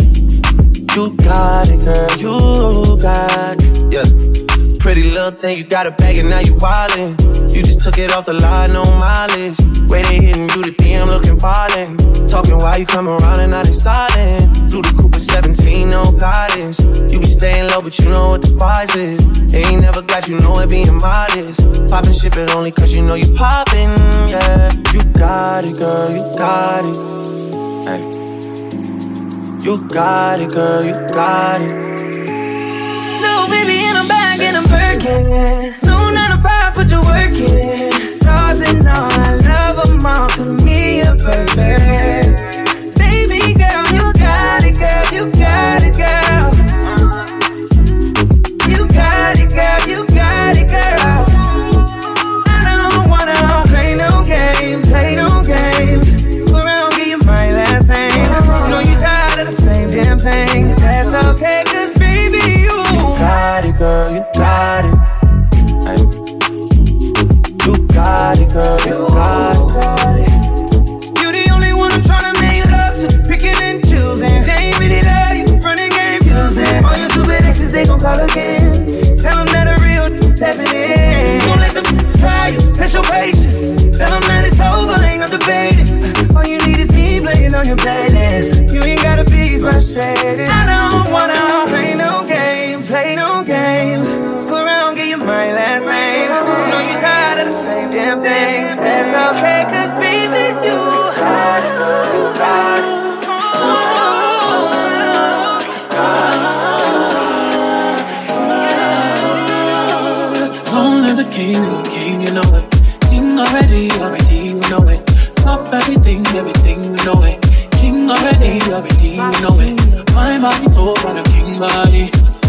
You 0.96 1.12
got 1.18 1.68
it, 1.68 1.84
girl, 1.84 2.16
you 2.16 2.96
got 2.98 3.62
it. 3.62 3.92
Yeah. 3.92 4.39
Pretty 4.80 5.02
little 5.02 5.30
thing, 5.30 5.58
you 5.58 5.64
got 5.64 5.86
a 5.86 5.90
bag 5.90 6.16
and 6.16 6.30
now 6.30 6.40
you 6.40 6.54
wildin'. 6.54 7.54
You 7.54 7.62
just 7.62 7.80
took 7.80 7.98
it 7.98 8.10
off 8.12 8.24
the 8.24 8.32
line, 8.32 8.72
no 8.72 8.82
mileage. 8.84 9.58
Waiting, 9.90 10.22
hitting 10.22 10.48
you 10.48 10.64
the 10.64 10.74
DM, 10.74 11.06
looking 11.06 11.38
violent. 11.38 12.00
Talking 12.30 12.56
while 12.56 12.78
you 12.78 12.86
come 12.86 13.06
around 13.06 13.40
and 13.40 13.50
now 13.50 13.62
they 13.62 13.72
silent. 13.72 14.70
Flew 14.70 14.80
the 14.80 14.94
Cooper 14.98 15.18
17, 15.18 15.90
no 15.90 16.10
guidance. 16.12 16.80
You 17.12 17.20
be 17.20 17.26
staying 17.26 17.68
low, 17.68 17.82
but 17.82 17.98
you 17.98 18.08
know 18.08 18.28
what 18.28 18.40
the 18.40 18.56
price 18.56 18.96
is. 18.96 19.18
They 19.52 19.62
ain't 19.64 19.82
never 19.82 20.00
got 20.00 20.28
you 20.28 20.40
know 20.40 20.58
it 20.60 20.70
being 20.70 20.96
modest. 20.96 21.60
Poppin' 21.90 22.14
ship 22.14 22.36
it 22.36 22.50
only 22.56 22.72
cause 22.72 22.94
you 22.94 23.02
know 23.02 23.14
you 23.14 23.34
poppin', 23.34 23.90
yeah. 24.32 24.72
You 24.94 25.04
got 25.12 25.66
it, 25.66 25.76
girl, 25.76 26.10
you 26.10 26.24
got 26.38 26.84
it. 26.86 26.96
Hey. 27.84 28.20
You 29.62 29.86
got 29.88 30.40
it, 30.40 30.48
girl, 30.48 30.84
you 30.84 30.94
got 31.12 31.60
it. 31.60 32.39
I'm 34.60 34.70
working. 34.70 35.74
No 35.84 36.10
nine 36.10 36.36
to 36.36 36.42
five, 36.42 36.74
put 36.74 36.88
the 36.88 37.00
work 37.00 37.32
in. 37.32 37.92
Stars 38.18 38.60
and 38.60 38.86
all, 38.86 39.10
I 39.10 39.36
love 39.36 39.88
them 39.88 40.04
all. 40.04 40.28
To 40.28 40.44
me, 40.64 40.98
you're 40.98 41.16
perfect. 41.16 42.98
Baby 42.98 43.54
girl, 43.54 43.84
you 43.96 44.12
got 44.12 44.64
it, 44.64 44.76
girl, 44.76 45.04
you 45.14 45.30
got 45.32 45.82
it, 45.82 45.96
girl. 45.96 46.59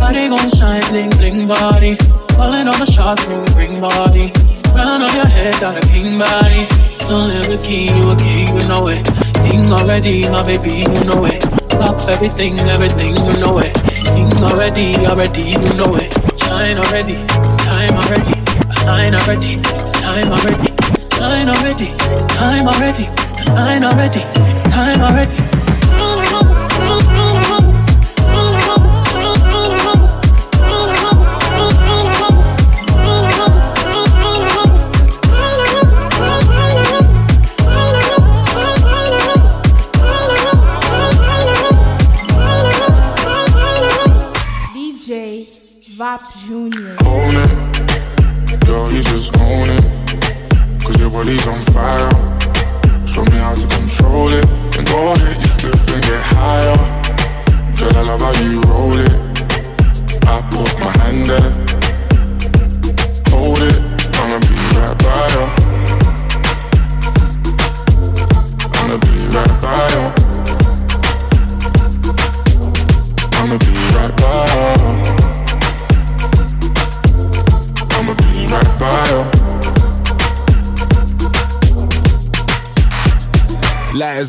Body. 0.02 0.28
Gon' 0.28 0.50
shine, 0.50 0.82
bling, 0.90 1.10
bling 1.12 1.48
body. 1.48 1.96
Calling 2.36 2.68
all 2.68 2.78
the 2.78 2.90
shots, 2.92 3.26
ring, 3.28 3.46
ring 3.56 3.80
body. 3.80 4.32
Crown 4.74 5.02
on 5.04 5.14
your 5.14 5.28
head, 5.28 5.54
got 5.62 5.78
a 5.78 5.82
king 5.88 6.18
body. 6.18 6.66
Don't 7.08 7.28
live 7.30 7.64
king, 7.64 7.96
you 7.96 8.10
a 8.10 8.16
king, 8.16 8.48
you 8.58 8.68
know 8.68 8.88
it. 8.88 9.06
King 9.46 9.72
already, 9.72 10.28
my 10.30 10.44
baby, 10.44 10.84
you 10.90 11.04
know 11.06 11.26
it. 11.26 11.42
Top 11.70 12.02
everything, 12.08 12.60
everything, 12.62 13.16
you 13.16 13.36
know 13.40 13.60
it. 13.60 13.74
King 14.04 14.32
already, 14.44 14.96
already, 15.06 15.44
you 15.54 15.74
know 15.78 15.96
it. 15.96 16.12
Shine 16.40 16.78
already, 16.78 17.14
it's 17.14 17.58
time 17.64 17.94
already. 18.02 18.34
Shine 18.82 19.16
already, 19.16 19.54
it's 19.62 20.00
time 20.02 20.32
already. 20.32 20.70
Shine 21.18 21.50
already, 21.50 21.90
it's 22.02 22.28
time 22.36 22.68
already. 22.68 23.06
Shine 23.46 23.84
already, 23.84 24.22
it's 24.56 24.64
time 24.64 25.02
already. 25.02 25.51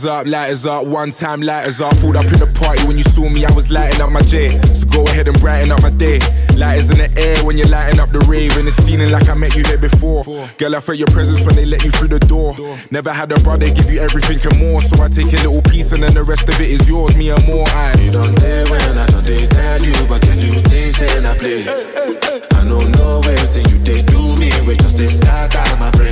Lighters 0.02 0.18
up, 0.18 0.26
lighters 0.26 0.66
up, 0.66 0.84
one 0.84 1.12
time 1.12 1.42
lighters 1.42 1.80
up. 1.80 1.96
Pulled 1.98 2.16
up 2.16 2.24
in 2.24 2.40
the 2.40 2.50
party 2.58 2.82
when 2.88 2.98
you 2.98 3.04
saw 3.04 3.28
me, 3.28 3.46
I 3.46 3.52
was 3.52 3.70
lighting 3.70 4.00
up 4.00 4.10
my 4.10 4.18
J. 4.22 4.50
So 4.74 4.84
go 4.86 5.04
ahead 5.04 5.28
and 5.28 5.38
brighten 5.38 5.70
up 5.70 5.80
my 5.80 5.90
day. 5.90 6.18
Lighters 6.56 6.90
in 6.90 6.98
the 6.98 7.06
air 7.14 7.38
when 7.46 7.56
you're 7.56 7.68
lighting 7.68 8.00
up 8.00 8.10
the 8.10 8.18
rave, 8.26 8.56
and 8.56 8.66
it's 8.66 8.80
feeling 8.82 9.12
like 9.12 9.28
I 9.28 9.34
met 9.34 9.54
you 9.54 9.62
here 9.62 9.78
before. 9.78 10.24
Girl, 10.58 10.74
I 10.74 10.80
felt 10.80 10.98
your 10.98 11.06
presence 11.14 11.46
when 11.46 11.54
they 11.54 11.66
let 11.66 11.84
you 11.84 11.92
through 11.92 12.08
the 12.08 12.18
door. 12.18 12.50
Never 12.90 13.12
had 13.12 13.30
a 13.30 13.38
brother 13.46 13.70
give 13.70 13.92
you 13.92 14.00
everything 14.00 14.42
and 14.42 14.58
more, 14.58 14.82
so 14.82 15.00
I 15.00 15.06
take 15.06 15.30
a 15.38 15.38
little 15.46 15.62
piece 15.70 15.92
and 15.92 16.02
then 16.02 16.14
the 16.14 16.24
rest 16.24 16.48
of 16.48 16.60
it 16.60 16.68
is 16.68 16.88
yours, 16.88 17.16
me 17.16 17.30
and 17.30 17.46
more. 17.46 17.62
I. 17.70 17.94
You 18.02 18.10
don't 18.10 18.34
dare 18.42 18.66
when 18.66 18.98
I 18.98 19.06
don't 19.06 19.22
they 19.22 19.46
tell 19.46 19.82
you, 19.86 19.94
but 20.10 20.18
can 20.22 20.34
you 20.42 20.50
things 20.66 20.98
in 20.98 21.26
I 21.26 21.38
play? 21.38 21.62
I 21.62 22.64
don't 22.66 22.90
know 22.98 23.22
you 23.22 23.78
they 23.86 24.02
do 24.02 24.18
me, 24.34 24.50
we 24.66 24.74
just 24.82 24.98
they 24.98 25.06
scatter 25.06 25.62
my 25.78 25.94
brain. 25.94 26.10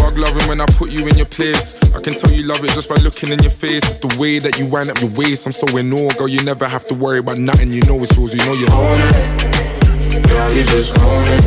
Fuck 0.00 0.16
loving 0.16 0.48
when 0.48 0.62
I 0.62 0.66
put 0.80 0.88
you 0.88 1.04
in 1.08 1.16
your 1.18 1.26
place. 1.26 1.77
Can 2.08 2.18
tell 2.18 2.32
you 2.32 2.44
love 2.44 2.64
it 2.64 2.70
just 2.70 2.88
by 2.88 2.94
looking 3.04 3.28
in 3.32 3.38
your 3.40 3.52
face. 3.52 3.84
It's 3.84 3.98
the 3.98 4.08
way 4.18 4.38
that 4.38 4.58
you 4.58 4.64
wind 4.64 4.88
up 4.88 4.98
your 5.02 5.10
waist. 5.10 5.44
I'm 5.44 5.52
so 5.52 5.66
in 5.76 5.92
awe, 5.92 6.08
girl. 6.16 6.26
You 6.26 6.42
never 6.42 6.66
have 6.66 6.86
to 6.86 6.94
worry 6.94 7.18
about 7.18 7.36
nothing. 7.36 7.70
You 7.70 7.82
know 7.82 8.00
it's 8.00 8.16
yours. 8.16 8.32
You 8.32 8.40
know 8.48 8.54
you 8.54 8.64
own 8.72 8.96
it. 8.96 10.24
Girl, 10.24 10.48
you 10.56 10.64
just 10.64 10.96
own 10.96 11.24
it. 11.36 11.44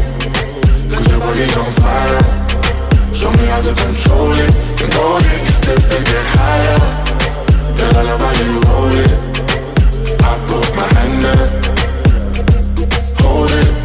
Cause 0.93 1.09
your 1.09 1.17
body's 1.17 1.57
on 1.57 1.65
fire. 1.81 2.21
Show 3.09 3.33
me 3.41 3.49
how 3.49 3.57
to 3.65 3.73
control 3.73 4.37
it. 4.37 4.53
Then 4.77 4.89
go 4.93 5.17
ahead, 5.17 5.41
get 5.41 5.55
stiff 5.65 5.97
and 5.97 6.05
get 6.05 6.25
higher. 6.37 6.77
Girl, 7.81 7.97
I 7.97 8.03
love 8.05 8.21
how 8.21 8.33
you 8.45 8.61
roll 8.61 8.93
it. 9.01 9.17
I 10.21 10.37
put 10.45 10.69
my 10.77 10.85
hand 10.93 11.25
there. 11.25 11.49
Hold 13.17 13.49
it. 13.49 13.80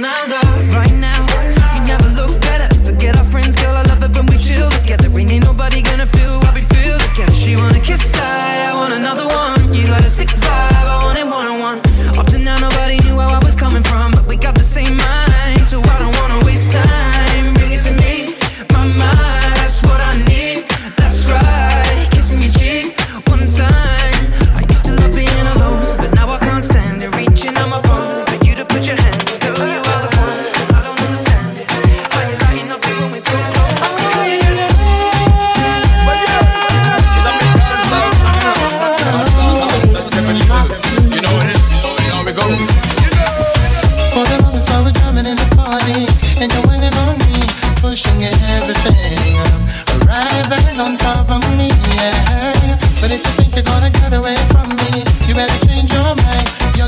Down 0.00 0.49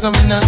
mind 0.03 0.11
You're 0.11 0.11
going 0.11 0.42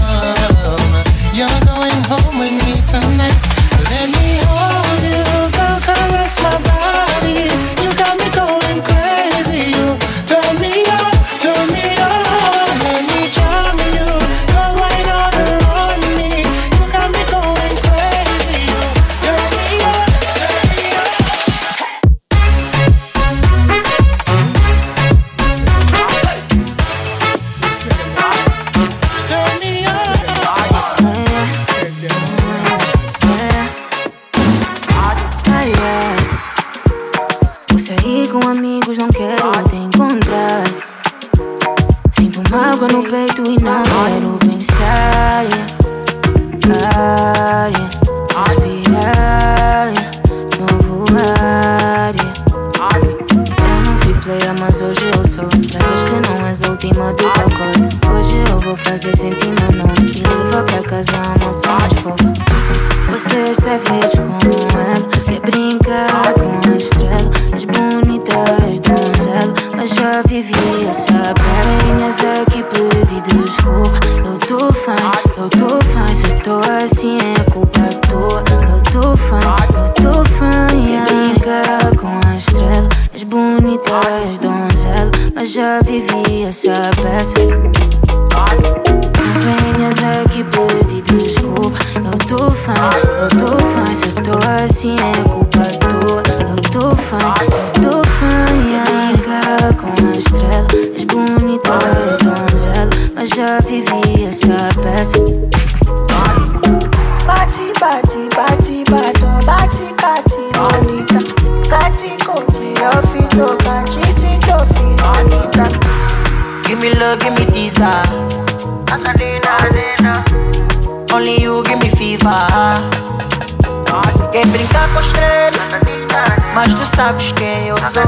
sabes 126.96 127.32
quem 127.32 127.68
eu 127.68 127.76
sou. 127.76 128.02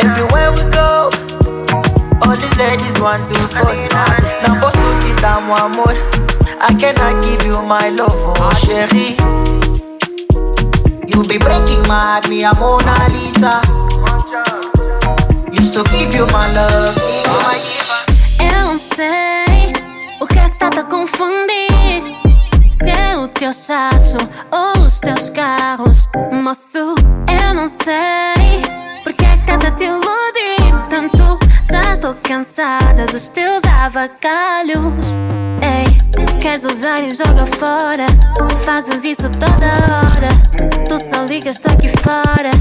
Everywhere 0.00 0.50
we 0.52 0.64
go, 0.70 1.10
all 2.26 2.36
these 2.36 2.56
ladies 2.56 2.98
want 3.00 3.28
to 3.32 3.48
fall. 3.48 3.74
Não 4.46 4.58
posso 4.60 4.78
te 5.00 5.12
dar 5.20 5.40
meu 5.42 5.56
amor. 5.56 5.94
I 6.60 6.74
cannot 6.74 7.22
give 7.22 7.46
you 7.46 7.62
my 7.62 7.90
love, 7.90 8.16
oh 8.26 8.54
chérie. 8.64 9.16
You 11.06 11.22
be 11.24 11.38
breaking 11.38 11.82
my 11.86 11.94
heart, 11.94 12.28
me 12.28 12.44
a 12.44 12.52
Mona 12.54 13.08
Lisa. 13.08 13.60
Used 15.52 15.72
to 15.74 15.84
give 15.84 16.14
you 16.14 16.26
my 16.26 16.52
love, 16.54 16.94
be 16.94 17.22
my 17.28 17.58
giver. 17.58 18.04
Eu 18.40 18.64
não 18.66 18.80
sei 18.94 19.72
o 20.20 20.26
que 20.26 20.38
é 20.38 20.48
que 20.48 20.58
tá 20.58 20.68
a 20.68 20.82
confundir. 20.84 22.02
Se 22.72 22.90
é 22.90 23.16
o 23.16 23.28
teu 23.28 23.52
chacho 23.52 24.18
ou 24.50 24.84
os 24.84 25.00
teus 25.00 25.30
carros, 25.30 26.08
moço. 26.32 26.94
Não 27.58 27.66
sei 27.66 28.62
porque 29.02 29.24
é 29.24 29.34
que 29.34 29.40
estás 29.40 29.64
a 29.64 29.72
te 29.72 29.82
iludir 29.82 30.88
tanto. 30.88 31.36
Já 31.68 31.92
estou 31.92 32.14
cansada 32.22 33.04
dos 33.06 33.30
teus 33.30 33.64
avacalhos. 33.64 35.12
Ei, 35.60 36.38
queres 36.40 36.64
usar 36.64 37.02
e 37.02 37.10
joga 37.10 37.46
fora? 37.46 38.06
Fazes 38.64 39.02
isso 39.02 39.28
toda 39.40 39.72
hora. 39.90 40.86
Tu 40.88 40.98
só 41.12 41.24
ligas, 41.24 41.58
tô 41.58 41.72
aqui 41.72 41.88
fora. 41.88 42.52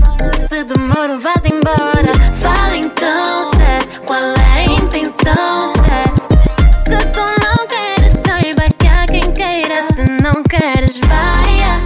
Se 0.50 0.64
demoro, 0.64 1.20
vais 1.20 1.46
embora. 1.46 2.12
Fala 2.42 2.76
então, 2.76 3.44
chefe, 3.52 4.00
qual 4.00 4.20
é 4.20 4.62
a 4.62 4.66
intenção, 4.66 5.68
chefe? 5.68 6.90
Se 6.90 7.08
tu 7.12 7.22
não 7.46 7.68
queres, 7.68 8.14
saiba 8.14 8.64
que 8.80 8.88
há 8.88 9.06
quem 9.06 9.32
queira. 9.32 9.84
Se 9.94 10.04
não 10.24 10.42
queres, 10.42 11.00
vaia, 11.02 11.84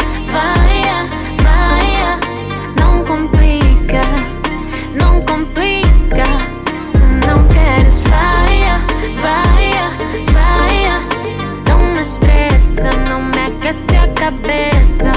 cabeça. 14.21 15.11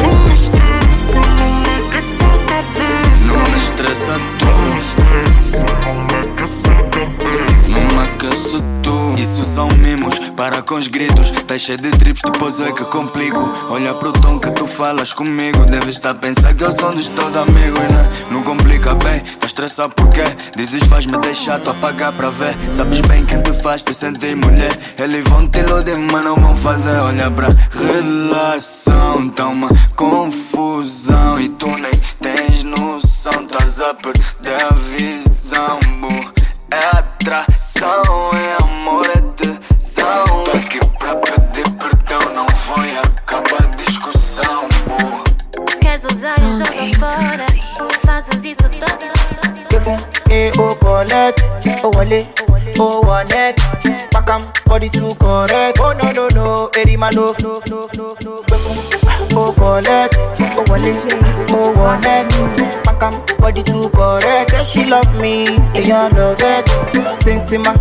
Não 0.00 0.14
me 0.24 0.32
estressa, 0.32 1.20
não 1.36 1.50
me 1.60 1.76
caça 1.90 2.30
cabeça. 2.48 3.26
Não 3.26 3.42
me 3.52 3.58
estressa 3.58 4.14
tu. 4.38 4.46
Não 4.46 4.58
me 4.62 4.78
estressa, 4.78 5.66
não 5.84 5.94
me 6.04 6.22
caça 6.34 6.74
cabeça. 6.90 7.68
Não 7.68 7.82
me 8.00 8.08
caça 8.16 8.58
tu. 8.82 8.87
Isso 9.18 9.42
são 9.42 9.68
mimos, 9.78 10.18
para 10.36 10.62
com 10.62 10.76
os 10.76 10.86
gritos. 10.86 11.32
Cheio 11.58 11.78
de 11.78 11.90
trips, 11.90 12.22
depois 12.22 12.60
é 12.60 12.70
que 12.70 12.84
complico. 12.84 13.52
Olha 13.68 13.92
pro 13.92 14.12
tom 14.12 14.38
que 14.38 14.48
tu 14.52 14.64
falas 14.64 15.12
comigo. 15.12 15.66
Deves 15.66 15.96
estar 15.96 16.10
a 16.10 16.14
pensar 16.14 16.54
que 16.54 16.62
eu 16.62 16.70
sou 16.70 16.90
um 16.90 16.94
dos 16.94 17.08
teus 17.08 17.34
amigos 17.34 17.80
né? 17.80 18.08
Não 18.30 18.44
complica 18.44 18.94
bem, 18.94 19.18
tá 19.20 19.46
estressado 19.46 19.92
porque 19.96 20.22
Dizes 20.56 20.84
faz-me 20.84 21.18
deixar, 21.18 21.58
tu 21.58 21.70
apagar 21.70 22.12
pra 22.12 22.30
ver. 22.30 22.54
Sabes 22.74 23.00
bem 23.00 23.24
quem 23.26 23.42
te 23.42 23.52
faz 23.54 23.82
te 23.82 23.92
sentir 23.92 24.36
mulher. 24.36 24.70
Eles 24.98 25.24
vão 25.28 25.48
te 25.48 25.58
iludir, 25.58 25.98
mas 25.98 26.24
não 26.24 26.36
vão 26.36 26.56
fazer. 26.56 26.96
Olha 26.98 27.28
pra 27.28 27.48
relação, 27.72 29.28
tá 29.30 29.48
uma 29.48 29.68
confusão. 29.96 31.40
E 31.40 31.48
tu 31.48 31.66
nem 31.66 31.92
tens 32.20 32.62
noção, 32.62 33.42
estás 33.42 33.80
a 33.80 33.94
perder 33.94 34.64
a 34.64 34.74
visão. 34.74 35.80
Bu. 36.00 36.38
É 36.70 36.98
atração, 36.98 38.30
é 38.34 38.57
Queres 46.18 46.56
usar 46.56 46.74
e 46.74 46.92
joga 46.92 46.98
fora? 46.98 47.90
Fazes 48.04 48.44
isso 48.44 48.62
toda 48.62 49.68
Kefun, 49.68 49.96
eh, 50.30 50.50
oh, 50.58 50.74
collect, 50.74 51.40
oh, 51.84 51.90
wale, 51.96 52.26
one 52.76 53.28
neck, 53.28 53.56
pack 54.10 54.28
am, 54.30 54.42
body 54.66 54.88
too 54.88 55.14
correct. 55.14 55.78
Oh, 55.80 55.92
no, 55.92 56.10
no, 56.10 56.28
no, 56.34 56.70
eri 56.76 56.96
my 56.96 57.10
love, 57.10 57.36
no, 57.40 57.60
no, 57.68 57.88
no, 57.96 58.16
no. 58.24 58.42
Kefun, 58.42 59.36
oh, 59.36 59.52
collect, 59.52 60.16
oh, 60.56 60.64
wale, 60.68 60.92
one 61.76 62.00
neck, 62.00 62.28
pack 62.82 63.02
am, 63.02 63.22
body 63.38 63.62
too 63.62 63.88
correct. 63.90 64.50
Say 64.50 64.64
she 64.64 64.86
love 64.86 65.14
me, 65.20 65.44
you 65.44 65.92
love 65.94 66.40
it. 66.40 66.66
Sensima, 67.14 67.76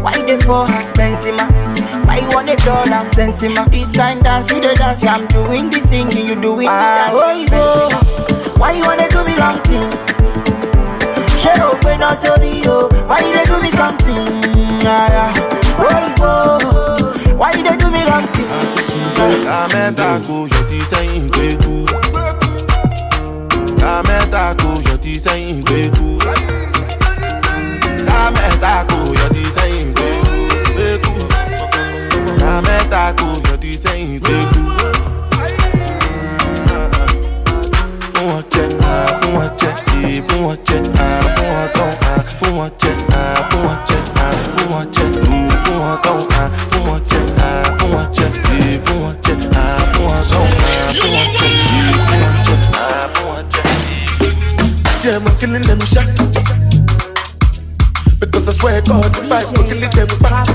why 0.00 0.12
they 0.22 0.38
for 0.38 0.64
Benzema? 0.94 1.73
Why 2.14 2.20
you 2.20 2.28
want 2.30 2.48
a 2.48 2.54
dollar? 2.62 3.02
Sensima, 3.10 3.68
this 3.72 3.90
kind 3.90 4.22
dance, 4.22 4.48
you 4.52 4.60
the 4.60 4.72
dance, 4.74 5.04
I'm 5.04 5.26
doing 5.26 5.68
the 5.68 5.80
singing, 5.80 6.28
you 6.28 6.36
doing 6.40 6.60
the 6.60 6.70
ah, 6.70 7.10
dance. 7.10 7.18
Oh, 7.18 7.32
you 7.34 7.48
go, 7.50 8.54
why 8.54 8.70
you 8.70 8.84
wanna 8.86 9.08
do 9.08 9.24
me 9.26 9.34
long 9.36 9.58
thing? 9.66 9.90
Ṣé 11.42 11.58
o 11.66 11.74
pé 11.82 11.98
náà 11.98 12.14
sórí 12.14 12.62
o? 12.70 12.86
Why 13.10 13.18
you 13.18 13.32
dey 13.34 13.42
do 13.50 13.58
me 13.60 13.70
something? 13.74 14.30
Yeah, 14.86 15.10
yeah. 15.10 15.34
Oyinbo, 15.82 17.34
why 17.36 17.50
you 17.58 17.64
dey 17.66 17.74
do 17.82 17.90
me 17.90 18.04
wrong 18.06 18.28
thing? 18.30 18.46
ká 19.42 19.66
mẹ́ta 19.74 20.10
kò 20.26 20.36
yọ 20.54 20.60
ti 20.70 20.78
sẹ́yìn 20.90 21.26
gbé 21.34 21.48
kú. 21.64 21.74
ká 23.82 23.92
mẹ́ta 24.08 24.54
kò 24.62 24.70
yọ 24.86 24.96
ti 25.02 25.12
sẹ́yìn 25.24 25.64
gbé 25.66 25.80
kú. 25.98 26.06
ká 28.06 28.20
mẹ́ta 28.34 28.74
kò 28.90 28.98
yọ 29.18 29.26
ti 29.34 29.42
sẹ́yìn 29.56 29.86
gbé 29.90 29.92
kú. 29.92 29.93
Ká 32.90 33.12
mẹ́ta 33.12 33.12
kò 33.18 33.26
yọ 33.50 33.56
ti 33.62 33.70
sẹ́yìn 33.82 34.20
kú. 34.20 34.34
fún 38.14 38.26
wọn 38.28 38.42
jẹ 38.52 38.64
ah, 38.82 39.20
fún 39.20 39.30
wọn 39.36 39.48
jẹ 39.60 39.70
eh, 40.04 40.22
fún 40.28 40.40
wọn 40.44 40.56
jẹ 40.66 40.78
ah, 40.98 41.22
fún 41.36 41.46
wọn 41.54 41.68
tán 41.74 41.94
ah, 42.02 42.18
fún 42.40 42.52
wọn 42.58 42.68
jẹ 42.82 42.92
ah, 43.12 43.50
fún 43.50 43.60
wọn 43.66 43.76
jẹ 43.88 43.98
ah, 44.24 44.34
fún 44.54 44.66
wọn 44.72 44.84
jẹ 44.94 45.04
eh, 45.04 45.30
fún 45.64 45.76
wọn 45.80 45.96
tán 46.04 46.18
ah, 46.38 46.50
fún 46.70 46.82
wọn 46.86 46.98
jẹ 47.10 47.20
ah, 47.38 47.64
fún 47.78 47.90
wọn 47.94 48.04
jẹ 48.16 48.26
eh, 48.26 48.80
fún 48.84 48.96
wọn 49.02 49.14
jẹ 49.24 49.34
ah, 49.54 49.80
fún 49.92 50.04
wọn 50.06 50.20
tán 50.30 50.46
ah, 50.64 50.94
fún 51.00 51.10
wọn 51.14 51.26
jẹ 51.40 51.48
eh, 51.48 51.94
fún 52.08 52.20
wọn 52.22 52.36
jẹ 52.46 52.56
ah, 52.72 53.08
fún 53.14 53.24
wọn 53.28 53.42
jẹ. 53.52 53.62
See, 55.00 55.10
I'm 55.12 55.24
killing 55.40 55.62
them 55.68 55.80
shot 55.80 56.06
because 58.20 58.48
I 58.48 58.52
swear 58.52 58.80
God, 58.82 59.12
the 59.14 59.22
fight 59.28 59.46
will 59.52 59.64
kill 59.68 59.80
them 59.90 60.18
back. 60.22 60.53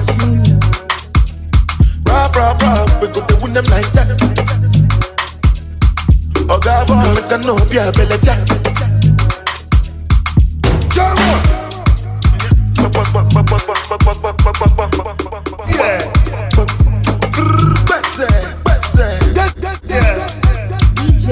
Rap, 2.39 2.61
rap, 2.61 3.01
we 3.01 3.07
go 3.09 3.19
to 3.25 3.35
win 3.41 3.51
them 3.51 3.65
like 3.65 3.91
that. 3.91 4.07
Oga 6.47 6.87
boy, 6.87 7.13
make 7.13 7.31
a 7.33 7.37
no 7.45 7.59
be 7.67 7.75
a 7.75 7.91
belly 7.91 8.17
jack. 8.23 8.39
Yeah. 15.67 15.99
DJ 20.95 21.27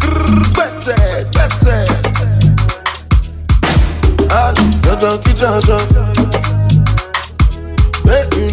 Grrr, 0.00 0.40
Bese, 0.56 0.96
bese. 1.34 1.74
Ah, 4.30 4.54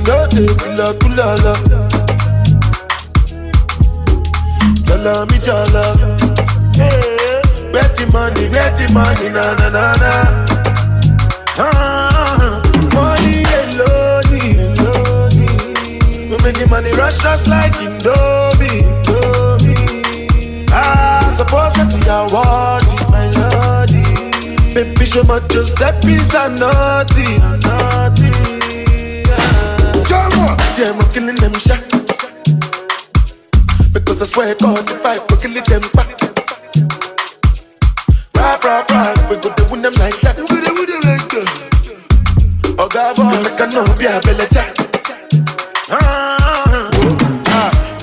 Jojo, 0.05 0.07
ki 0.07 0.07
jojo. 0.07 0.07
Make 0.07 0.07
you 0.07 0.07
know 0.07 0.27
they 0.27 0.47
feel 0.57 0.81
a 0.81 0.93
kulala. 0.93 1.53
Jala 4.85 5.25
mi 5.29 5.37
jala. 5.39 5.83
Yeah. 6.75 7.41
Betty 7.71 8.05
money, 8.11 8.49
betty 8.49 8.85
money, 8.93 9.29
na 9.29 9.53
na 9.55 9.69
na 9.69 9.93
na. 10.01 10.11
Ah, 11.57 12.61
money 12.93 13.43
alone, 13.59 14.41
alone. 14.59 16.29
We 16.29 16.35
making 16.43 16.69
money 16.69 16.91
rush, 16.93 17.23
rush 17.23 17.45
like 17.47 17.73
Indomie, 17.73 18.81
Indomie. 19.05 20.65
Ah, 20.71 21.33
suppose 21.37 21.73
that 21.75 21.91
you 21.93 22.01
want 22.33 22.91
it, 22.93 23.03
my 23.09 23.25
lordy. 23.37 24.05
Baby, 24.73 25.05
show 25.05 25.23
my 25.23 25.39
Giuseppe's 25.47 26.33
a 26.33 26.49
naughty, 26.49 27.35
a 27.35 27.57
naughty. 27.63 28.31
Ah. 30.71 30.75
See, 30.75 30.86
I'm 30.86 30.99
killing 31.12 31.36
them 31.36 31.53
shot. 31.60 31.81
Because 33.93 34.21
I 34.21 34.25
swear 34.25 34.55
God, 34.55 34.89
if 34.89 35.05
I 35.05 35.17
go 35.27 35.36
kill 35.36 35.57
it 35.57 35.65
them 35.65 35.81
back. 35.93 36.07
Rap, 38.36 38.63
rap, 38.63 38.89
rap, 38.89 39.29
we 39.29 39.36
go 39.36 39.53
to 39.53 39.63
win 39.69 39.81
them 39.81 39.93
like 39.99 40.19
that. 40.21 40.38
We 40.38 40.47
go 40.47 40.62
to 40.63 40.71
win 40.73 40.88
them 40.88 41.01
like 41.03 41.27
that. 41.29 42.75
Oh 42.79 42.88
God, 42.88 43.15
boy, 43.17 43.43
make 43.43 43.60
a 43.60 43.67
no 43.67 43.84
be 43.97 44.05
a 44.05 44.19
belly 44.21 44.47
jack. 44.53 44.73
Ah, 45.91 46.20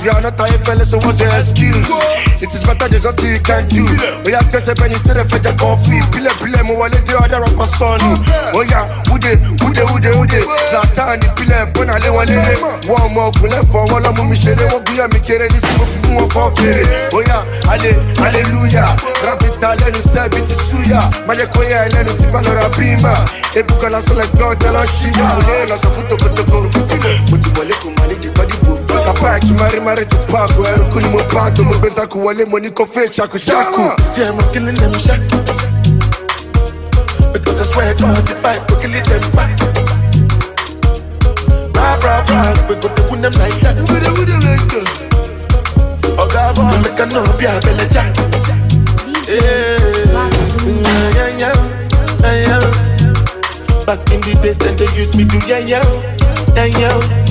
you 0.08 0.16
are 0.16 0.22
not 0.22 0.36
tired, 0.40 0.64
fellas, 0.64 0.90
so 0.90 0.96
what's 1.04 1.20
your 1.20 1.28
excuse? 1.36 1.84
It 2.40 2.48
is 2.48 2.64
better 2.64 2.88
there's 2.88 3.04
nothing 3.04 3.28
you 3.28 3.40
can 3.44 3.68
do. 3.68 3.84
Oh 3.84 4.24
yeah, 4.24 4.40
guess 4.48 4.68
I've 4.68 4.80
to 4.80 5.12
the 5.12 5.24
fed 5.28 5.44
coffee. 5.60 6.00
Pile, 6.08 6.32
pile, 6.40 6.64
mo 6.64 6.80
wale 6.80 6.96
the 7.04 7.12
other 7.20 7.44
rapper 7.44 7.68
son. 7.68 8.00
Oh 8.56 8.64
yeah, 8.64 8.88
ude, 9.12 9.36
ude, 9.60 9.84
ude, 9.92 10.10
ude. 10.16 10.40
Zlatan, 10.72 11.20
pile, 11.36 11.68
bona 11.76 12.00
le 12.00 12.08
wale. 12.08 12.40
One 12.88 13.12
more, 13.12 13.32
kule 13.36 13.60
for 13.68 13.84
wala 13.92 14.08
mu 14.16 14.24
mishere. 14.32 14.64
Wo 14.72 14.80
guya 14.80 15.12
mi 15.12 15.20
kere 15.20 15.48
ni 15.52 15.60
simu 15.60 15.84
fi 15.84 15.98
mu 16.08 16.24
for 16.32 16.48
fere. 16.56 17.12
Oh 17.12 17.20
yeah, 17.20 17.44
ale, 17.68 17.92
hallelujah. 18.16 18.96
Rapita 19.26 19.76
lenu 19.76 20.00
se 20.00 20.24
biti 20.32 20.56
suya. 20.56 21.10
Maje 21.26 21.44
koya 21.52 21.84
lenu 21.92 22.16
ti 22.16 22.26
balora 22.32 22.68
bima. 22.78 23.12
Ebuka 23.52 23.90
la 23.90 24.00
sole 24.00 24.24
god 24.38 24.62
la 24.62 24.86
shiva. 24.86 25.36
Ole 25.36 25.68
la 25.68 25.76
so 25.76 25.90
futo 25.90 26.16
kotoko. 26.16 26.64
Muti 27.28 27.50
wale 27.58 27.74
kumani 27.82 28.14
di 28.20 28.28
body 28.30 28.56
book. 28.64 28.97
Kapa 29.08 29.40
chumari 29.40 29.80
mare 29.80 30.04
tu 30.04 30.16
pako. 30.28 30.64
Eruku 30.68 31.00
ni 31.00 31.08
mo 31.08 31.18
pato. 31.32 31.64
Mo 31.64 31.78
beza 31.78 32.06
kuwale 32.06 32.44
money 32.44 32.70
ko 32.70 32.84
fe 32.84 33.08
shaku 33.10 33.38
shaku. 33.38 33.96
See 34.12 34.22
I'm 34.22 34.36
killing. 34.52 34.76
Because 37.32 37.60
I 37.60 37.64
swear 37.64 37.94
God 37.94 38.28
if 38.28 38.44
I 38.44 38.58
go 38.66 38.76
kill 38.80 38.94
it 38.94 39.04
them 39.08 39.24
back. 39.32 39.58
Rah 41.74 41.96
rah 42.04 42.24
rah. 42.28 42.68
We 42.68 42.74
go 42.76 42.88
to 42.94 43.02
win 43.10 43.22
them 43.22 43.32
like 43.40 43.58
that. 43.64 43.76
We 43.80 43.86
go 43.86 43.96
to 43.98 44.12
win 44.12 44.28
them 44.28 44.40
like 44.44 44.68
that. 44.76 44.86
Oh 46.20 46.28
God, 46.28 46.56
boy, 46.56 46.76
make 46.84 47.00
a 47.00 47.06
no 47.06 47.22
be 47.38 47.46
a 47.46 47.58
belly 47.64 47.88
jack. 47.88 48.12
Yeah, 49.24 49.80
yeah, 51.16 51.28
yeah, 51.40 51.56
yeah, 52.20 52.34
yeah. 52.44 53.84
Back 53.86 54.00
in 54.12 54.20
the 54.20 54.32
days, 54.42 54.58
then 54.58 54.76
they 54.76 54.88
used 55.00 55.16
me 55.16 55.24
to 55.24 55.38
yeah, 55.46 55.58
yeah, 55.58 55.84
yeah, 56.54 56.66
yeah. 56.66 57.27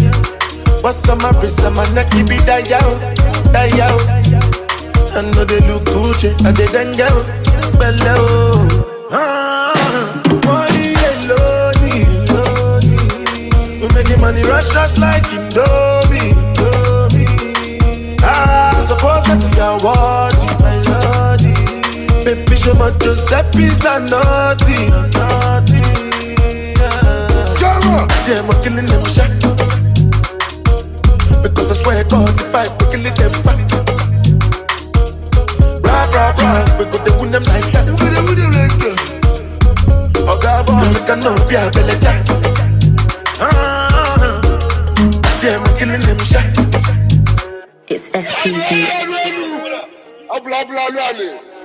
What's 0.88 1.10
on 1.10 1.18
my 1.18 1.32
wrist 1.42 1.60
and 1.60 1.76
my 1.76 1.84
neck, 1.92 2.10
keep 2.12 2.32
it 2.32 2.46
that 2.48 2.70
yo, 2.72 2.80
that 3.52 3.76
yo. 3.76 3.92
I 5.12 5.22
know 5.36 5.44
they 5.44 5.60
look 5.68 5.84
Gucci, 5.84 6.32
I 6.48 6.56
then 6.56 6.96
yo, 6.96 7.12
below. 7.76 8.56
Ah, 9.12 9.76
money 10.48 10.96
lonely, 11.28 12.08
lonely. 12.32 12.96
We 13.84 13.88
making 13.92 14.22
money 14.22 14.44
rush, 14.44 14.74
rush 14.74 14.98
like 14.98 15.28
Indomie, 15.28 16.32
Indomie. 16.56 18.16
Ah, 18.24 18.72
suppose 18.88 19.28
that 19.28 19.44
you 19.44 19.60
are 19.60 20.32
you 20.40 20.56
my 20.64 20.80
lordy. 20.88 21.52
Baby, 22.24 22.56
show 22.56 22.74
my 22.76 22.92
Giuseppe's 23.04 23.84
a 23.84 24.00
naughty, 24.08 24.88
naughty. 25.20 25.84
Jama, 27.60 28.08
see 28.24 28.40
I'm 28.40 28.48
killing 28.64 28.86
them 28.86 29.04
shot. 29.04 29.37
Because 31.88 32.04
I 32.04 32.04
swear 32.04 32.04
God, 32.04 32.42
if 32.42 32.54
I 32.54 32.68
go 32.68 32.84
kill 32.92 33.06
it 33.06 33.16
them 33.16 33.32
back. 33.44 33.60
Rah, 35.84 36.06
rah, 36.12 36.36
rah, 36.38 36.78
we 36.78 36.84
go 36.86 36.98
to 37.06 37.12
win 37.18 37.32
them 37.32 37.44
like 37.44 37.72
that. 37.72 37.86
We 37.88 37.92
go 37.96 38.06
to 38.12 38.22
win 38.28 38.36
them 38.36 38.52
like 38.52 38.76
that. 38.84 38.98
Oh 40.28 40.38
God, 40.42 40.66
boy, 40.68 40.84
make 40.92 41.08
a 41.08 41.16
no 41.16 41.32
be 41.48 41.56
a 41.56 41.72
belly 41.72 41.96
jack. 42.02 42.26
Ah, 43.40 44.42
see 45.40 45.50
I'm 45.50 45.64
killing 45.78 46.02
them 46.02 46.20
shot. 46.20 46.44
It's 47.88 48.12
STG. 48.12 48.86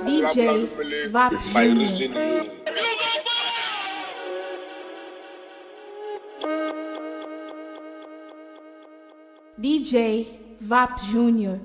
DJ 0.07 0.69
Vap 1.11 1.33
Junior. 1.53 2.62
DJ 9.63 10.27
Vap 10.61 10.99
Junior. 11.13 11.61